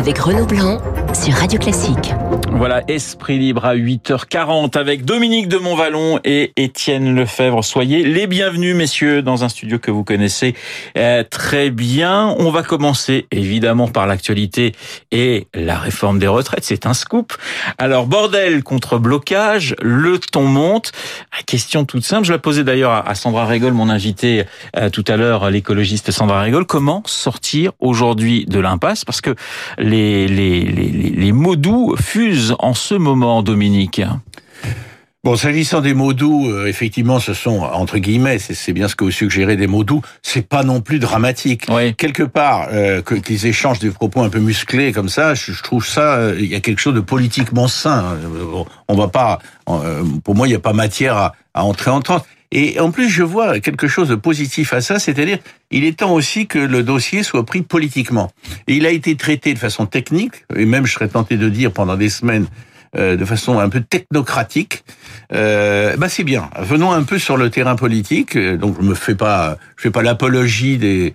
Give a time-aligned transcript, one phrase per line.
[0.00, 0.78] avec Renaud Blanc
[1.14, 2.12] sur Radio Classique.
[2.52, 7.64] Voilà, Esprit Libre à 8h40 avec Dominique de Montvalon et Étienne Lefebvre.
[7.64, 10.54] Soyez les bienvenus, messieurs, dans un studio que vous connaissez
[10.98, 12.34] euh, très bien.
[12.38, 14.74] On va commencer évidemment par l'actualité
[15.10, 16.64] et la réforme des retraites.
[16.64, 17.32] C'est un scoop.
[17.78, 20.92] Alors, bordel contre blocage, le ton monte.
[21.46, 22.26] Question toute simple.
[22.26, 24.44] Je la posais d'ailleurs à Sandra Régol, mon invité
[24.76, 26.66] euh, tout à l'heure, l'écologiste Sandra Régol.
[26.66, 29.04] Comment sortir aujourd'hui de l'impasse?
[29.04, 29.34] Parce que
[29.78, 34.02] les, les, les, les mots doux fusent en ce moment, Dominique
[35.22, 39.04] Bon, s'agissant des mots doux, euh, effectivement, ce sont entre guillemets, c'est bien ce que
[39.04, 40.00] vous suggérez des mots doux.
[40.22, 41.66] C'est pas non plus dramatique.
[41.68, 41.94] Oui.
[41.94, 45.84] Quelque part, euh, qu'ils échangent des propos un peu musclés comme ça, je, je trouve
[45.84, 48.16] ça, euh, il y a quelque chose de politiquement sain.
[48.50, 49.40] Bon, on va pas,
[50.24, 52.24] pour moi, il n'y a pas matière à, à entrer en trente.
[52.52, 55.38] Et en plus, je vois quelque chose de positif à ça, c'est-à-dire,
[55.70, 58.32] il est temps aussi que le dossier soit pris politiquement.
[58.66, 61.72] Et il a été traité de façon technique, et même, je serais tenté de dire,
[61.72, 62.46] pendant des semaines,
[62.96, 64.82] euh, de façon un peu technocratique.
[65.32, 66.50] Euh, bah c'est bien.
[66.58, 68.36] Venons un peu sur le terrain politique.
[68.36, 71.14] Donc, je me fais pas, je fais pas l'apologie des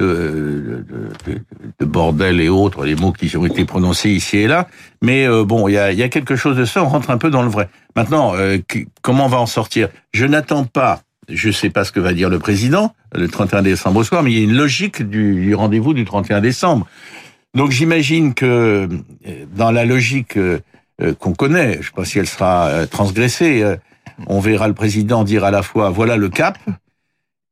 [0.00, 1.40] de, de, de,
[1.78, 4.66] de, bordel et autres, les mots qui ont été prononcés ici et là.
[5.02, 7.42] Mais euh, bon, il y a, quelque chose de ça, on rentre un peu dans
[7.42, 7.68] le vrai.
[7.96, 8.58] Maintenant, euh,
[9.02, 9.88] comment on va en sortir?
[10.12, 14.00] Je n'attends pas, je sais pas ce que va dire le président le 31 décembre
[14.00, 16.86] au soir, mais il y a une logique du, du rendez-vous du 31 décembre.
[17.54, 18.88] Donc j'imagine que
[19.56, 20.60] dans la logique euh,
[21.18, 23.64] qu'on connaît, je ne sais pas si elle sera transgressée,
[24.26, 26.58] on verra le président dire à la fois voilà le cap,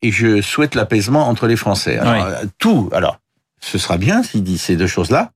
[0.03, 1.99] et je souhaite l'apaisement entre les Français.
[1.99, 2.49] Alors, oui.
[2.59, 3.19] Tout, alors,
[3.61, 5.33] ce sera bien s'il dit ces deux choses-là,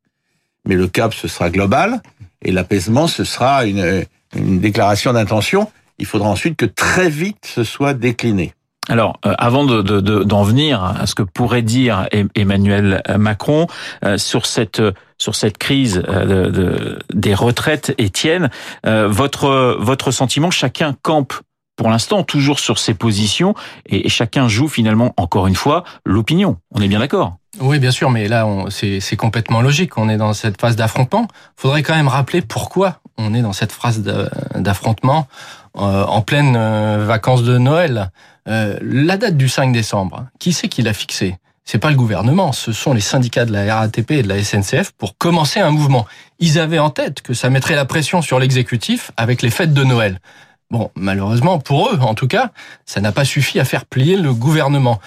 [0.66, 2.00] mais le cap, ce sera global,
[2.42, 5.70] et l'apaisement, ce sera une, une déclaration d'intention.
[5.98, 8.54] Il faudra ensuite que très vite ce soit décliné.
[8.88, 13.68] Alors, euh, avant d'en de, de, de, venir à ce que pourrait dire Emmanuel Macron
[14.04, 14.82] euh, sur cette
[15.18, 18.50] sur cette crise euh, de, des retraites, Étienne,
[18.86, 21.34] euh, votre votre sentiment, chacun campe
[21.76, 23.54] pour l'instant toujours sur ses positions
[23.86, 26.58] et, chacun joue finalement encore une fois l'opinion.
[26.70, 27.36] On est bien d'accord.
[27.60, 29.98] Oui, bien sûr, mais là c'est complètement logique.
[29.98, 31.28] On est dans cette phase d'affrontement.
[31.56, 34.02] Faudrait quand même rappeler pourquoi on est dans cette phase
[34.54, 35.26] d'affrontement
[35.76, 38.10] euh, en pleine euh, vacances de Noël.
[38.48, 41.36] Euh, la date du 5 décembre, qui c'est qui l'a fixée?
[41.64, 44.90] C'est pas le gouvernement, ce sont les syndicats de la RATP et de la SNCF
[44.92, 46.06] pour commencer un mouvement.
[46.40, 49.84] Ils avaient en tête que ça mettrait la pression sur l'exécutif avec les fêtes de
[49.84, 50.20] Noël.
[50.72, 52.50] Bon, malheureusement, pour eux, en tout cas,
[52.86, 55.00] ça n'a pas suffi à faire plier le gouvernement.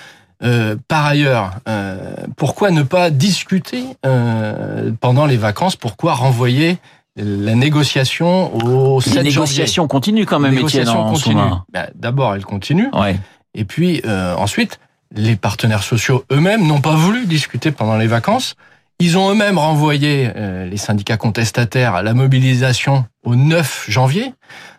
[0.43, 5.75] Euh, par ailleurs, euh, pourquoi ne pas discuter euh, pendant les vacances?
[5.75, 6.77] Pourquoi renvoyer
[7.15, 11.41] la négociation au 7 Les négociations continuent quand même, en continue.
[11.73, 12.91] Ben, D'abord, elles continuent.
[12.93, 13.17] Ouais.
[13.55, 14.03] Et puis,
[14.37, 14.79] ensuite,
[15.15, 18.55] les partenaires sociaux eux-mêmes n'ont pas voulu discuter pendant les vacances.
[18.99, 20.29] Ils ont eux-mêmes renvoyé
[20.69, 24.33] les syndicats contestataires à la mobilisation au 9 janvier,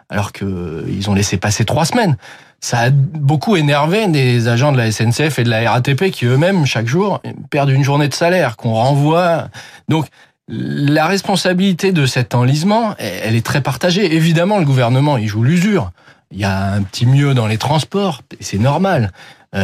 [0.08, 2.16] alors qu'ils ont laissé passer trois semaines.
[2.60, 6.64] Ça a beaucoup énervé des agents de la SNCF et de la RATP qui eux-mêmes,
[6.64, 9.48] chaque jour, perdent une journée de salaire, qu'on renvoie.
[9.88, 10.06] Donc,
[10.48, 14.14] la responsabilité de cet enlisement, elle est très partagée.
[14.14, 15.90] Évidemment, le gouvernement, il joue l'usure.
[16.30, 19.12] Il y a un petit mieux dans les transports, et c'est normal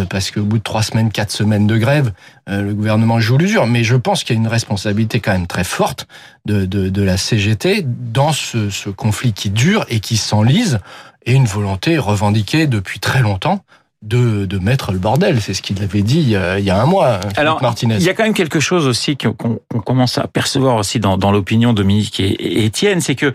[0.09, 2.13] parce qu'au bout de trois semaines, quatre semaines de grève,
[2.49, 3.67] euh, le gouvernement joue l'usure.
[3.67, 6.07] Mais je pense qu'il y a une responsabilité quand même très forte
[6.47, 10.81] de, de, de la CGT dans ce, ce, conflit qui dure et qui s'enlise,
[11.25, 13.65] et une volonté revendiquée depuis très longtemps
[14.03, 15.41] de, de mettre le bordel.
[15.41, 17.97] C'est ce qu'il avait dit il y, a, il y a un mois, Alors, Martinez.
[17.97, 21.17] Il y a quand même quelque chose aussi qu'on qu commence à percevoir aussi dans,
[21.17, 23.33] dans l'opinion Dominique et, et Étienne, c'est que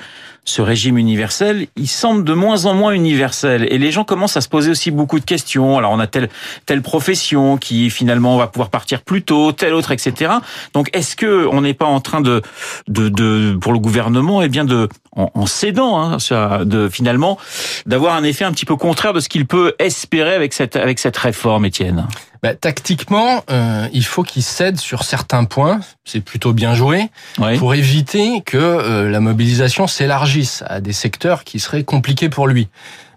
[0.48, 3.68] ce régime universel, il semble de moins en moins universel.
[3.70, 5.78] Et les gens commencent à se poser aussi beaucoup de questions.
[5.78, 6.30] Alors, on a telle,
[6.66, 10.32] telle profession qui, finalement, va pouvoir partir plus tôt, telle autre, etc.
[10.74, 12.42] Donc, est-ce que on n'est pas en train de,
[12.88, 16.18] de, de, pour le gouvernement, eh bien, de, en, en cédant, hein,
[16.64, 17.38] de, finalement,
[17.86, 21.00] d'avoir un effet un petit peu contraire de ce qu'il peut espérer avec cette, avec
[21.00, 22.08] cette réforme, Étienne?
[22.44, 27.58] Bah, tactiquement, euh, il faut qu'il cède sur certains points, c'est plutôt bien joué, oui.
[27.58, 32.70] pour éviter que euh, la mobilisation s'élargisse à des secteurs qui seraient compliqués pour lui.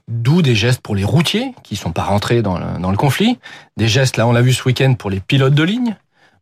[0.08, 3.38] D'où des gestes pour les routiers, qui sont pas rentrés dans le, dans le conflit,
[3.76, 5.96] des gestes, là on l'a vu ce week-end, pour les pilotes de ligne,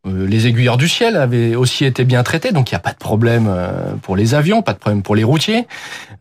[0.05, 2.99] les aiguilleurs du ciel avaient aussi été bien traités, donc il n'y a pas de
[2.99, 3.53] problème
[4.03, 5.67] pour les avions, pas de problème pour les routiers.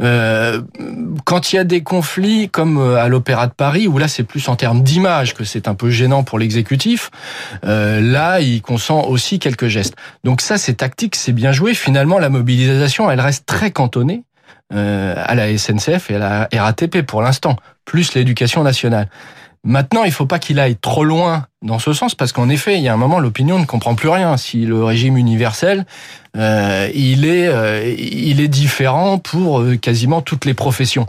[0.02, 0.62] Euh,
[1.26, 4.24] quand il y a des conflits comme euh, à l'Opéra de Paris, où là c'est
[4.24, 7.10] plus en termes d'image que c'est un peu gênant pour l'exécutif,
[7.66, 9.96] euh, là il consent aussi quelques gestes.
[10.24, 11.74] Donc ça c'est tactique, c'est bien joué.
[11.74, 14.24] Finalement la mobilisation elle reste très cantonnée
[14.70, 16.20] à la SNCF et à
[16.52, 19.08] la RATP pour l'instant, plus l'éducation nationale.
[19.64, 22.84] Maintenant, il faut pas qu'il aille trop loin dans ce sens, parce qu'en effet, il
[22.84, 24.38] y a un moment, l'opinion ne comprend plus rien.
[24.38, 25.86] Si le régime universel,
[26.38, 31.08] euh, il est, euh, il est différent pour euh, quasiment toutes les professions.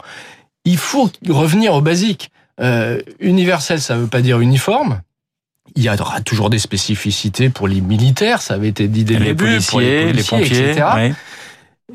[0.64, 2.30] Il faut revenir au basique.
[2.60, 5.00] Euh, universel, ça veut pas dire uniforme.
[5.76, 9.20] Il y aura toujours des spécificités pour les militaires, ça avait été dit dès le
[9.20, 10.86] Les début, pour policiers, les pompiers, etc.
[10.94, 11.14] ouais.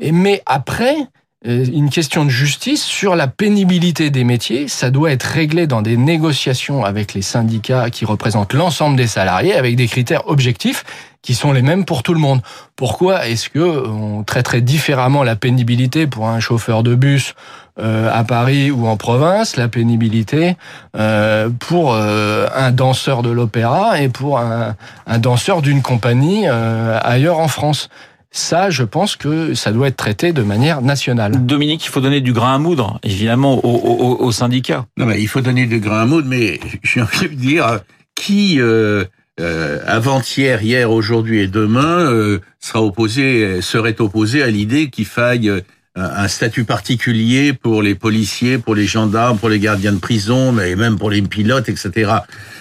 [0.00, 0.96] Et mais après,
[1.44, 5.98] une question de justice sur la pénibilité des métiers, ça doit être réglé dans des
[5.98, 10.84] négociations avec les syndicats qui représentent l'ensemble des salariés, avec des critères objectifs
[11.20, 12.40] qui sont les mêmes pour tout le monde.
[12.76, 17.34] Pourquoi est-ce que on traiterait différemment la pénibilité pour un chauffeur de bus
[17.78, 20.56] euh, à Paris ou en province, la pénibilité
[20.96, 24.76] euh, pour euh, un danseur de l'opéra et pour un,
[25.06, 27.88] un danseur d'une compagnie euh, ailleurs en France?
[28.36, 31.46] Ça, je pense que ça doit être traité de manière nationale.
[31.46, 34.86] Dominique, il faut donner du grain à moudre, évidemment, aux, aux- aux syndicats.
[34.96, 37.80] Non, mais il faut donner du grain à moudre, mais j'ai envie de dire,
[38.16, 39.04] qui euh,
[39.40, 45.50] euh, avant-hier, hier, aujourd'hui et demain euh, sera opposé, serait opposé à l'idée qu'il faille
[45.96, 50.74] un statut particulier pour les policiers, pour les gendarmes, pour les gardiens de prison, mais
[50.74, 52.10] même pour les pilotes, etc.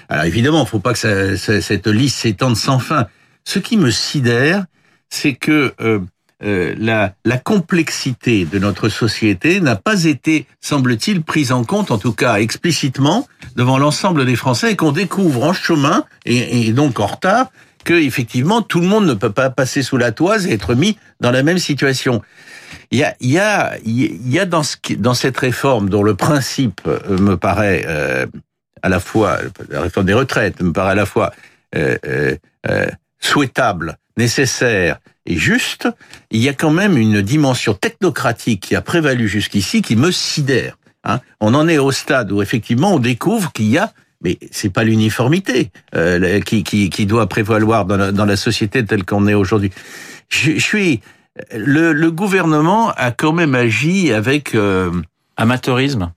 [0.07, 3.07] Alors évidemment, il ne faut pas que ça- ça- cette liste s'étende sans fin.
[3.43, 4.65] Ce qui me sidère,
[5.13, 5.99] c'est que euh,
[6.43, 11.97] euh, la, la complexité de notre société n'a pas été, semble-t-il, prise en compte, en
[11.97, 17.05] tout cas explicitement, devant l'ensemble des Français, et qu'on découvre en chemin, et, donc en
[17.05, 17.51] retard,
[17.85, 20.97] que effectivement tout le monde ne peut pas passer sous la toise et être mis
[21.19, 22.21] dans la même situation.
[22.91, 26.03] Il y a, il y a, il y a dans, ce, dans cette réforme dont
[26.03, 28.25] le principe euh, me paraît euh,
[28.81, 29.39] à la fois
[29.69, 31.33] la réforme des retraites me paraît à la fois
[31.75, 32.35] euh, euh,
[32.69, 32.87] euh,
[33.19, 35.87] souhaitable, nécessaire et juste,
[36.31, 40.77] il y a quand même une dimension technocratique qui a prévalu jusqu'ici qui me sidère.
[41.05, 41.19] Hein.
[41.39, 44.85] On en est au stade où effectivement on découvre qu'il y a mais c'est pas
[44.85, 49.33] l'uniformité euh, qui, qui, qui doit prévaloir dans la, dans la société telle qu'on est
[49.33, 49.69] aujourd'hui.
[50.29, 51.01] Je, je suis
[51.53, 54.91] le, le gouvernement a quand même agi avec euh,
[55.35, 56.13] Amateurisme.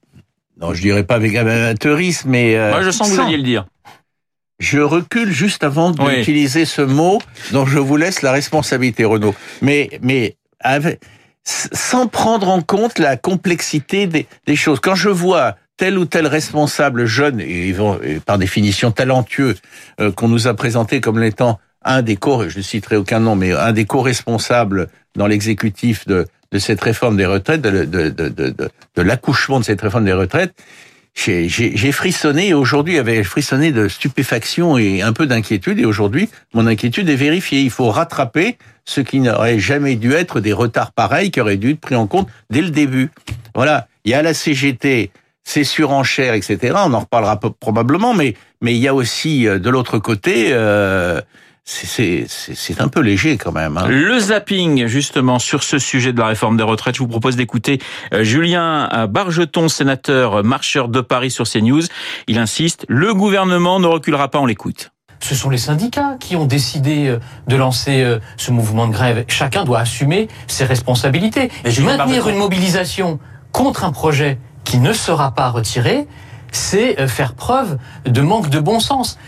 [0.61, 3.39] non je dirais pas avec amateurisme mais euh, Moi, je sens que vous sans- alliez
[3.39, 3.67] le dire.
[4.59, 6.17] Je recule juste avant Oui.
[6.19, 7.21] d'utiliser ce mot
[7.53, 9.35] dont je vous laisse la responsabilité, Renaud.
[9.63, 11.01] Mais, mais avec-
[11.45, 14.81] sans prendre en compte la complexité des, des choses.
[14.81, 19.55] Quand je vois tel ou tel responsable jeune, et, et par définition talentueux,
[20.01, 23.37] euh, qu'on nous a présenté comme l'étant un des co je ne citerai aucun nom,
[23.37, 28.29] mais un des co-responsables dans l'exécutif de, de cette réforme des retraites, de, de, de,
[28.29, 28.51] de-
[28.97, 30.55] de l'accouchement de cette réforme des retraites,
[31.17, 37.09] j'ai- frissonné aujourd'hui avait frissonné de stupéfaction et un peu d'inquiétude et aujourd'hui mon inquiétude
[37.09, 37.63] est vérifiée.
[37.63, 41.71] Il faut rattraper ce qui n'aurait jamais dû être des retards pareils qui auraient dû
[41.73, 43.11] être pris en compte dès le début.
[43.55, 45.11] Voilà, il y a la CGT,
[45.43, 46.75] ces surenchères, etc.
[46.77, 51.21] On en reparlera probablement, mais mais il y a aussi euh, de l'autre côté, euh,
[51.69, 53.77] c'est- c'est c'est- c'est un peu léger quand même.
[53.77, 53.87] Hein.
[53.89, 57.81] Le zapping, justement, sur ce sujet de la réforme des retraites, je vous propose d'écouter
[58.15, 61.83] euh, Julien euh, Bargeton, sénateur euh, marcheur de Paris sur CNews.
[62.29, 64.91] Il insiste, le gouvernement ne reculera pas, on l'écoute.
[65.21, 67.17] Ce sont les syndicats qui ont décidé
[67.49, 69.25] de lancer ce mouvement de grève.
[69.29, 71.51] Chacun doit assumer ses responsabilités.
[71.65, 73.19] Mais Julien Maintenir une mobilisation
[73.51, 76.07] contre un projet qui ne sera pas retiré,
[76.53, 79.19] c'est faire preuve de manque de bon sens.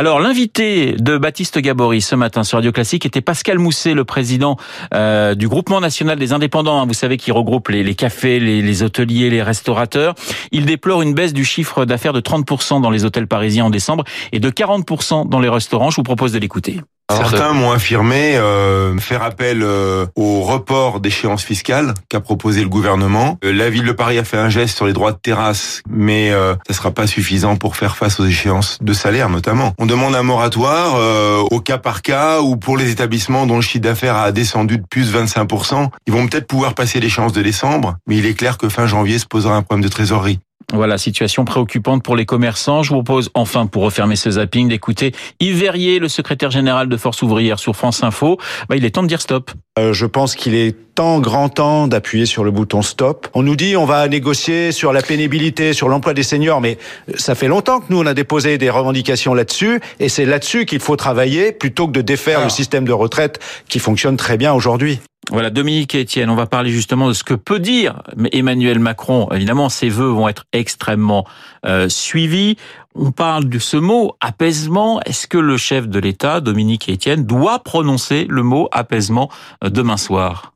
[0.00, 4.56] Alors, l'invité de Baptiste Gabory ce matin sur Radio Classique était Pascal Mousset, le président
[4.94, 6.80] euh, du groupement national des indépendants.
[6.80, 6.86] hein.
[6.86, 10.14] Vous savez, qui regroupe les, cafés, les, les hôteliers, les restaurateurs.
[10.52, 14.04] Il déplore une baisse du chiffre d'affaires de 30% dans les hôtels parisiens en décembre
[14.32, 15.90] et de 40% dans les restaurants.
[15.90, 16.80] Je vous propose de l'écouter.
[17.16, 23.38] Certains m'ont affirmé euh, faire appel euh, au report d'échéance fiscale qu'a proposé le gouvernement.
[23.44, 26.30] Euh, la ville de Paris a fait un geste sur les droits de terrasse, mais
[26.30, 29.74] euh, ça sera pas suffisant pour faire face aux échéances de salaire notamment.
[29.78, 33.62] On demande un moratoire euh, au cas par cas ou pour les établissements dont le
[33.62, 35.88] chiffre d'affaires a descendu de plus 25%.
[36.06, 39.18] Ils vont peut-être pouvoir passer l'échéance de décembre, mais il est clair que fin janvier
[39.18, 40.40] se posera un problème de trésorerie.
[40.72, 42.82] Voilà, situation préoccupante pour les commerçants.
[42.82, 46.96] Je vous propose enfin, pour refermer ce zapping, d'écouter Yves Verrier, le secrétaire général de
[46.96, 48.38] Force ouvrière sur France Info.
[48.68, 49.50] Bah, il est temps de dire stop.
[49.78, 53.26] Euh, je pense qu'il est temps, grand temps, d'appuyer sur le bouton stop.
[53.32, 56.76] On nous dit on va négocier sur la pénibilité, sur l'emploi des seniors, mais
[57.16, 60.80] ça fait longtemps que nous on a déposé des revendications là-dessus, et c'est là-dessus qu'il
[60.80, 62.48] faut travailler plutôt que de défaire Alors.
[62.48, 65.00] le système de retraite qui fonctionne très bien aujourd'hui.
[65.30, 68.02] Voilà, Dominique et Étienne, on va parler justement de ce que peut dire
[68.32, 69.26] Emmanuel Macron.
[69.32, 71.24] Évidemment, ses vœux vont être extrêmement
[71.64, 72.56] euh, suivis.
[72.94, 75.00] On parle de ce mot apaisement.
[75.06, 79.30] Est-ce que le chef de l'État, Dominique et Étienne, doit prononcer le mot apaisement
[79.64, 80.52] euh, demain soir?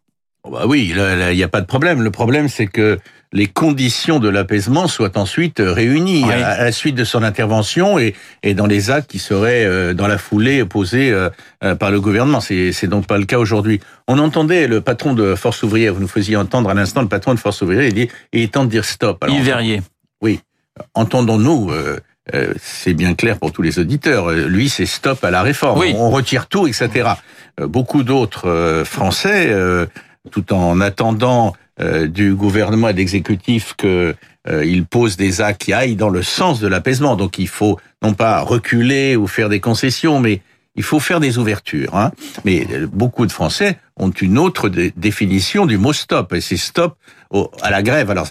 [0.51, 2.03] Bah oui, il n'y a pas de problème.
[2.03, 2.99] Le problème, c'est que
[3.33, 6.33] les conditions de l'apaisement soient ensuite réunies Oui.
[6.33, 9.93] à, à la suite de son intervention et, et dans les actes qui seraient euh,
[9.95, 11.31] dans la foulée posés euh,
[11.65, 12.41] euh, par le gouvernement.
[12.41, 13.81] C'est donc pas le cas aujourd'hui.
[14.07, 17.35] On entendait le patron de Force ouvrière, vous nous faisiez entendre à l'instant le patron
[17.35, 19.25] de Force ouvrière, il dit il est temps de dire stop.
[19.25, 19.83] Alors, Yves Verrier.
[20.95, 21.99] entendons-nous, euh,
[22.35, 25.81] euh, c'est bien clair pour tous les auditeurs, euh, lui c'est stop à la réforme,
[25.81, 25.93] Oui.
[25.97, 27.11] on retire tout, etc.
[27.61, 29.87] Euh, beaucoup d'autres euh, Français, euh,
[30.31, 34.15] tout en attendant euh, du gouvernement et de l'exécutif que
[34.49, 37.17] euh, il pose des actes qui aillent dans le sens de l'apaisement.
[37.17, 40.41] Donc il faut non pas reculer ou faire des concessions, mais
[40.77, 41.95] il faut faire des ouvertures.
[41.95, 42.11] Hein.
[42.45, 46.57] Mais euh, beaucoup de Français ont une autre dé- définition du mot stop, et c'est
[46.57, 46.97] stop
[47.31, 48.11] au- à la grève.
[48.11, 48.29] Alors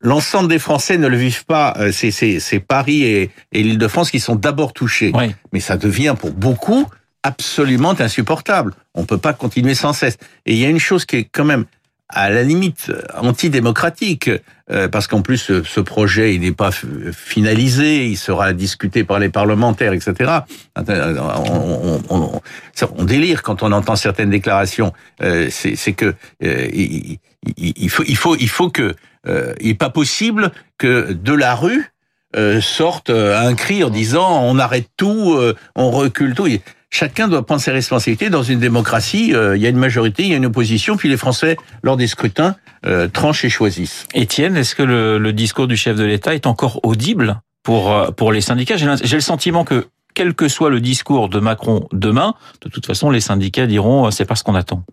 [0.00, 1.74] l'ensemble des Français ne le vivent pas.
[1.78, 5.12] Euh, c'est Paris et, et l'Île-de-France qui sont d'abord touchés.
[5.14, 5.34] Oui.
[5.52, 6.86] Mais ça devient pour beaucoup
[7.22, 8.74] absolument insupportable.
[8.94, 10.18] On peut pas continuer sans cesse.
[10.46, 11.64] Et il y a une chose qui est quand même
[12.14, 14.30] à la limite euh, antidémocratique,
[14.70, 16.70] euh, parce qu'en plus ce, projet il n'est pas
[17.12, 20.40] finalisé, il sera discuté par les parlementaires, etc.
[20.74, 20.92] Attends,
[22.10, 24.92] On, délire quand on entend certaines déclarations.
[25.22, 26.14] Euh, c'est que
[26.44, 27.18] euh, il,
[27.56, 28.94] il- faut il faut il faut que
[29.26, 31.91] euh, il n'est pas possible que de la rue
[32.36, 36.46] euh, sorte euh, un cri en disant on arrête tout, euh, on recule tout.
[36.90, 38.30] Chacun doit prendre ses responsabilités.
[38.30, 41.16] Dans une démocratie, il y a une majorité, il y a une opposition, puis les
[41.16, 42.54] Français, lors des scrutins,
[43.14, 44.06] tranchent et choisissent.
[44.12, 48.30] Étienne, est-ce que le, le discours du chef de l'État est encore audible pour, pour
[48.30, 48.76] les syndicats?
[48.76, 53.08] J'ai le sentiment que, quel que soit le discours de Macron demain, de toute façon,
[53.08, 54.84] les syndicats diront c'est pas ce qu'on attend.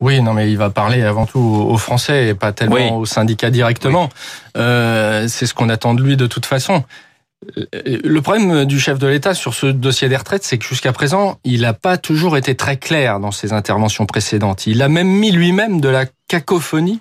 [0.00, 2.88] Oui, non, mais il va parler avant tout aux Français et pas tellement Oui.
[2.92, 4.10] aux syndicats directement.
[4.56, 6.84] Euh, c'est ce qu'on attend de lui de toute façon.
[7.56, 7.64] Euh,
[8.04, 11.38] Le problème du chef de l'État sur ce dossier des retraites, c'est que jusqu'à présent,
[11.44, 14.66] il n'a pas toujours été très clair dans ses interventions précédentes.
[14.66, 17.00] Il a même mis lui-même de la cacophonie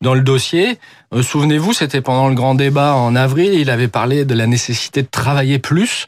[0.00, 0.78] dans le dossier.
[1.12, 5.02] Euh, Souvenez-vous, c'était pendant le grand débat en avril, il avait parlé de la nécessité
[5.02, 6.06] de travailler plus.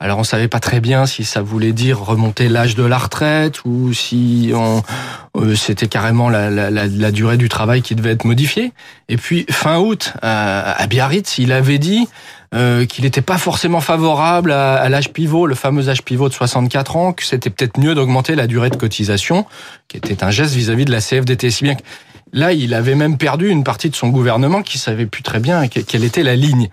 [0.00, 3.64] Alors on savait pas très bien si ça voulait dire remonter l'âge de la retraite
[3.64, 4.80] ou si on
[5.36, 8.72] euh, c'était carrément la, la, la, durée du travail qui devait être modifiée.
[9.08, 12.06] Et puis fin août à, à Biarritz, il avait dit
[12.54, 16.34] euh, qu'il n'était pas forcément favorable à, à l'âge pivot, le fameux âge pivot de
[16.34, 19.46] 64 ans, que c'était peut-être mieux d'augmenter la durée de cotisation,
[19.88, 21.50] qui était un geste vis-à-vis de la CFDT.
[21.50, 21.82] Si bien que
[22.32, 25.66] là, il avait même perdu une partie de son gouvernement qui savait plus très bien
[25.66, 26.68] que- quelle était la ligne.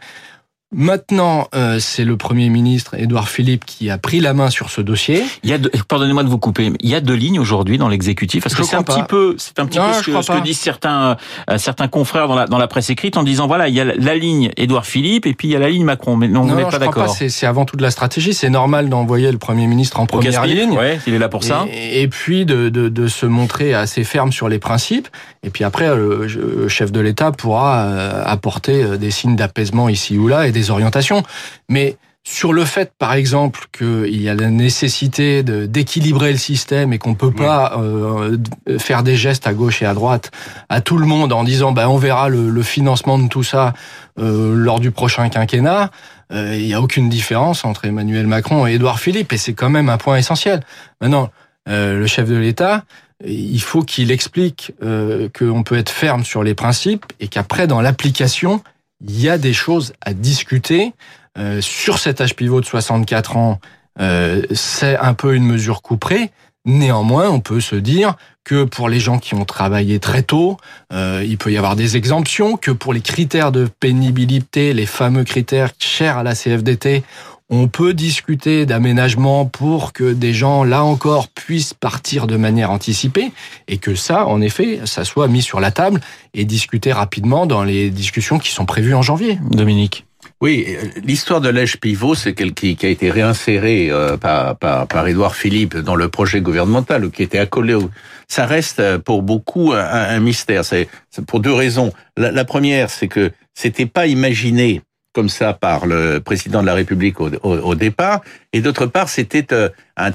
[0.74, 4.82] Maintenant, euh, c'est le Premier ministre Édouard Philippe qui a pris la main sur ce
[4.82, 5.24] dossier.
[5.44, 7.78] Il y a, deux- pardonnez-moi de vous couper, mais il y a deux lignes aujourd'hui
[7.78, 10.22] dans l'exécutif parce que c'est un petit peu, c'est un petit Non, peu ce que,
[10.22, 11.18] ce disent certains
[11.50, 13.86] euh, certains confrères dans la dans la presse écrite en disant voilà il y a
[13.86, 16.56] la, ligne Édouard Philippe et puis il y a la ligne Macron, mais non, non,
[16.56, 17.10] n'êtes je pas d'accord.
[17.10, 18.34] C'est avant tout de la stratégie.
[18.34, 20.72] C'est normal d'envoyer le Premier ministre en première ligne.
[20.72, 21.66] ouais, il est là pour ça.
[21.72, 25.08] Et, puis de, de, de se montrer assez ferme sur les principes.
[25.44, 30.18] Et puis après, le, chef de l'État pourra euh, apporter euh, des signes d'apaisement ici
[30.18, 31.22] ou là et des orientations.
[31.70, 31.98] Mais
[32.28, 37.14] sur le fait, par exemple, qu'il y a la nécessité d'équilibrer le système et qu'on
[37.14, 40.32] peut pas euh, d- faire des gestes à gauche et à droite
[40.70, 43.74] à tout le monde en disant bah, on verra le, le financement de tout ça
[44.18, 45.92] euh, lors du prochain quinquennat,
[46.32, 49.70] euh, il n'y a aucune différence entre Emmanuel Macron et Édouard Philippe et c'est quand
[49.70, 50.62] même un point essentiel.
[51.02, 51.30] Maintenant,
[51.70, 52.86] euh, le chef de l'État,
[53.24, 57.82] il faut qu'il explique euh, qu'on peut être ferme sur les principes et qu'après, dans
[57.82, 58.62] l'application,
[59.02, 60.94] il y a des choses à discuter.
[61.38, 63.60] Euh, sur cet âge pivot de 64 ans,
[64.00, 66.32] euh, c'est un peu une mesure couperée.
[66.66, 70.58] Néanmoins, on peut se dire que pour les gens qui ont travaillé très tôt,
[70.94, 75.24] euh, il peut y avoir des exemptions, que pour les critères de pénibilité, les fameux
[75.24, 77.04] critères chers à la CFDT,
[77.50, 83.32] on peut discuter d'aménagement pour que des gens, là encore, puissent partir de manière anticipée
[83.68, 86.02] et que ça, en effet, ça soit mis sur la table
[86.34, 89.38] et discuté rapidement dans les discussions qui sont prévues en janvier.
[89.52, 90.06] Dominique.
[90.42, 94.58] Oui, euh, l'histoire de l'âge pivot, c'est quel qui, qui a été réinséré euh, par,
[94.58, 97.90] par, par Édouard Philippe dans le projet gouvernemental, ou qui était accolé au...
[98.28, 100.66] Ça reste euh, pour beaucoup un, un mystère.
[100.66, 101.94] C'est c'est pour deux raisons.
[102.18, 104.82] La, la première, c'est que c'était pas imaginé
[105.16, 108.22] comme ça par le président de la République au, au, au départ,
[108.54, 110.12] et d'autre part, c'était euh, un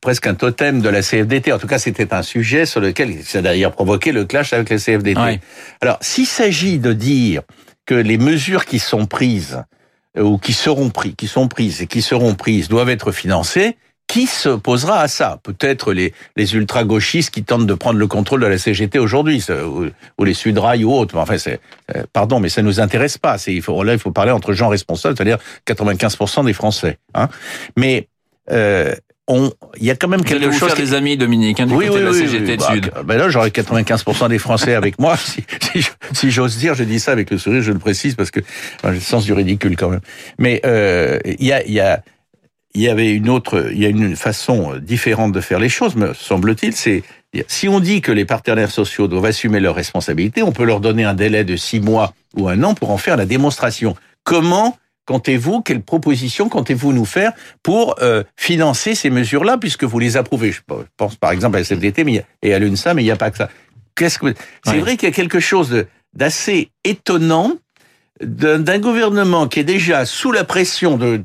[0.00, 1.52] presque un totem de la CFDT.
[1.52, 4.70] En tout cas, c'était un sujet sur lequel ça a d'ailleurs provoqué le clash avec
[4.70, 5.40] la CFDT.
[5.80, 7.42] Alors, s'il s'agit de dire
[7.86, 9.64] que les mesures qui sont prises
[10.16, 13.76] euh, ou qui seront prises, qui sont prises et qui seront prises doivent être financées,
[14.12, 15.38] qui s'opposera à ça?
[15.42, 19.86] Peut-être les, les ultra-gauchistes qui tentent de prendre le contrôle de la CGT aujourd'hui, ou,
[20.18, 21.14] ou les Sudrail ou autres.
[21.14, 21.60] Mais Enfin, c'est,
[21.96, 23.38] euh, pardon, mais ça nous intéresse pas.
[23.38, 26.98] C'est, il faut, là, il faut parler entre gens responsables, c'est-à-dire 95% des Français.
[27.14, 27.28] Hein
[27.78, 28.08] mais
[28.50, 28.94] euh,
[29.28, 30.68] on, il y a quand même quelque vous chose.
[30.68, 32.90] faire qui- des amis, Dominique, hein, du côté de la CGT de Bah, Sud.
[33.06, 35.16] Ben là, j'aurais 95% des Français avec moi.
[35.24, 38.30] Si, si, si j'ose dire, je dis ça avec le sourire, je le précise parce
[38.30, 38.40] que
[38.76, 40.00] enfin, j'ai le sens du ridicule quand même.
[40.38, 42.02] Mais euh, il y a, il y a,
[42.74, 45.94] il y avait une autre, il y a une façon différente de faire les choses,
[45.96, 46.74] me semble-t-il.
[46.74, 47.02] C'est
[47.48, 51.04] si on dit que les partenaires sociaux doivent assumer leurs responsabilités, on peut leur donner
[51.04, 53.96] un délai de six mois ou un an pour en faire la démonstration.
[54.24, 60.16] Comment comptez-vous, quelle proposition comptez-vous nous faire pour euh, financer ces mesures-là, puisque vous les
[60.16, 60.52] approuvez?
[60.52, 60.60] Je
[60.96, 63.38] pense par exemple à la CFDT et à l'UNSA, mais il n'y a pas que
[63.38, 63.48] ça.
[63.96, 64.32] Qu'est-ce que
[64.64, 64.78] c'est Ouais.
[64.80, 67.52] vrai qu'il y a quelque chose d'assez étonnant
[68.22, 71.16] d'un gouvernement qui est déjà sous la pression de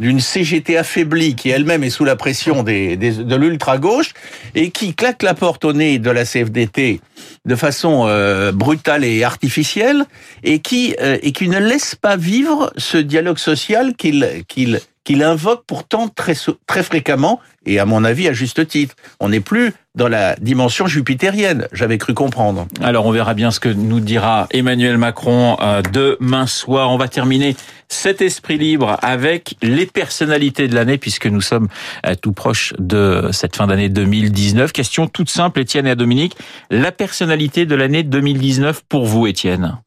[0.00, 4.12] d'une CGT affaiblie, qui elle-même est sous la pression des, des- de l'ultra-gauche,
[4.54, 7.00] et qui claque la porte au nez de la CFDT
[7.44, 10.04] de façon euh, brutale et artificielle,
[10.44, 15.22] et qui, euh, et qui ne laisse pas vivre ce dialogue social qu'il qu'il qu'il
[15.22, 16.34] invoque pourtant très,
[16.66, 18.94] très fréquemment, et à mon avis à juste titre.
[19.20, 22.68] On n'est plus dans la dimension jupitérienne, j'avais cru comprendre.
[22.82, 26.90] Alors on verra bien ce que nous dira Emmanuel Macron euh, demain soir.
[26.90, 27.56] On va terminer
[27.88, 31.68] cet esprit libre avec les personnalités de l'année puisque nous sommes
[32.06, 34.74] euh, tout proche de cette fin d'année 2019.
[34.74, 36.36] Question toute simple, Étienne et à Dominique.
[36.70, 39.78] La personnalité de l'année 2019 pour vous, Étienne?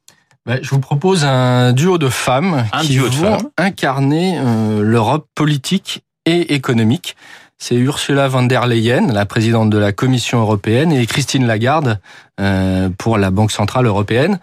[0.47, 3.49] Je vous propose un duo de femmes Un qui duo de vont femmes.
[3.57, 7.15] incarner euh, l'Europe politique et économique.
[7.57, 11.99] C'est Ursula von der Leyen, la présidente de la Commission européenne, et Christine Lagarde
[12.97, 14.39] pour la Banque centrale européenne.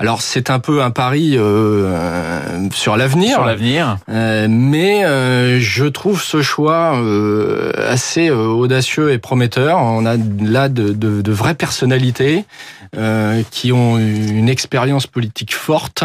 [0.00, 3.34] Alors c'est un peu un pari euh, euh, sur l'avenir.
[3.34, 9.78] sur l'avenir Euh, mais euh, je trouve ce choix euh, assez euh, audacieux et prometteur.
[9.78, 12.46] On a là de, de, de vraies personnalités
[12.96, 16.02] euh, qui ont une expérience politique forte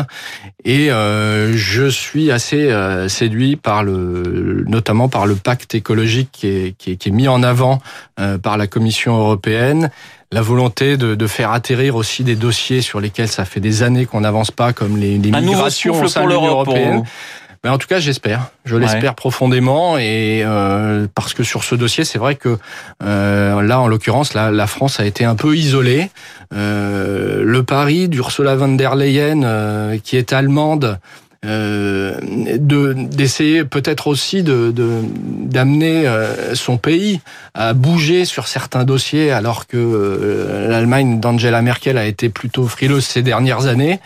[0.66, 6.48] et euh, je suis assez euh, séduit par le, notamment par le pacte écologique qui
[6.48, 7.80] est, qui est, qui est mis en avant
[8.20, 9.90] euh, par la Commission européenne.
[10.36, 14.06] La volonté de, de faire atterrir aussi des dossiers sur lesquels ça fait des années
[14.06, 16.98] qu'on n'avance pas, comme les, les migrations au sein de l'Union européenne.
[16.98, 17.08] vous.
[17.64, 18.50] Ben, en tout cas, j'espère.
[18.66, 22.58] Je l'espère profondément et euh, parce que sur ce dossier, c'est vrai que
[23.02, 26.10] euh, là, en l'occurrence, la, la France a été un peu isolée.
[26.54, 31.00] Euh, le pari d'Ursula von der Leyen, euh, qui est allemande,
[31.46, 32.18] euh,
[32.58, 37.22] de d'essayer peut-être aussi de de- d'amener euh, son pays
[37.54, 43.06] à bouger sur certains dossiers alors que euh, l'Allemagne d'Angela Merkel a été plutôt frileuse
[43.06, 44.00] ces dernières années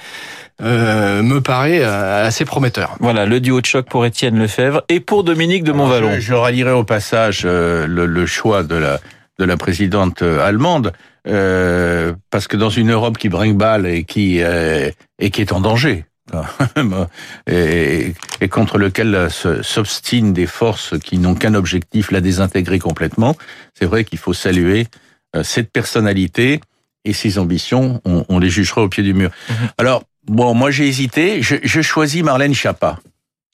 [0.61, 2.97] euh, me paraît euh, assez prometteur.
[2.99, 6.15] Voilà, le duo de choc pour Étienne Lefebvre et pour Dominique de Montvalon.
[6.15, 8.99] Je, je rallierai au passage euh, le, le choix de la,
[9.39, 10.91] de la présidente allemande,
[11.27, 15.61] euh, parce que dans une Europe qui brinque-balle et qui, euh, et qui est en
[15.61, 16.03] danger,
[17.47, 23.35] et, et contre lequel se- s'obstinent des forces qui n'ont qu'un objectif, la désintégrer complètement,
[23.73, 24.87] c'est vrai qu'il faut saluer
[25.35, 26.59] euh, cette personnalité
[27.05, 29.31] et ses ambitions, on, on les jugera au pied du mur.
[29.49, 29.55] Mhm.
[29.77, 32.99] Alors, bon, moi j'ai hésité, je, je choisis Marlène Schiappa.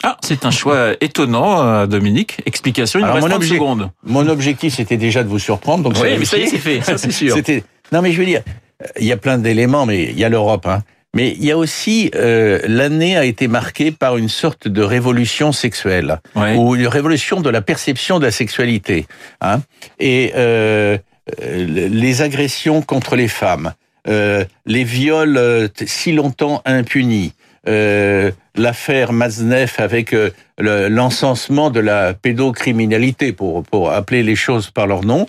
[0.04, 2.38] Ah, c'est un choix étonnant, euh, Dominique.
[2.46, 3.92] Explication, il Alors, reste mon 30 objet- secondes.
[4.04, 5.84] Mon objectif, c'était déjà de vous surprendre.
[5.84, 7.36] Donc Oui, mais ça y est, c'est fait, ça c'est sûr.
[7.92, 8.42] Non, mais je veux dire,
[8.84, 10.66] euh, il y a plein d'éléments, mais il y a l'Europe.
[10.68, 10.82] Hein.
[11.16, 15.52] Mais il y a aussi euh, l'année a été marquée par une sorte de révolution
[15.52, 16.56] sexuelle Ouais.
[16.56, 19.08] ou une révolution de la perception de la sexualité.
[19.42, 19.62] Hein.
[20.00, 20.98] Et euh,
[21.42, 23.74] euh, les agressions contre les femmes,
[24.08, 27.34] euh, les viols euh, si longtemps impunis.
[27.68, 34.70] Euh, l'affaire Maznev avec euh, le- l'encensement de la pédocriminalité, pour, pour appeler les choses
[34.70, 35.26] par leur nom.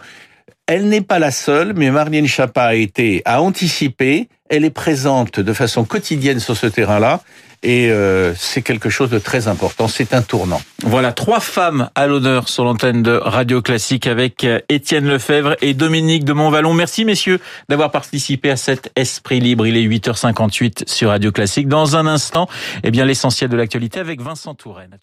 [0.67, 4.29] Elle n'est pas la seule, mais Marlène Schiappa a été a anticipé.
[4.49, 7.23] Elle est présente de façon quotidienne sur ce terrain-là,
[7.63, 9.89] et euh, c'est quelque chose de très important.
[9.89, 10.61] C'est un tournant.
[10.83, 15.75] Voilà, trois femmes à l'honneur sur l'antenne de Radio Classique avec euh, Étienne Lefebvre et
[15.75, 16.75] Dominique de Montvalon.
[16.75, 19.67] Merci messieurs d'avoir participé à cet Esprit Libre.
[19.67, 21.69] Il est 8h58 sur Radio Classique.
[21.69, 22.49] Dans un instant,
[22.85, 24.97] eh bien, l'essentiel de l'actualité avec Vincent Touraine.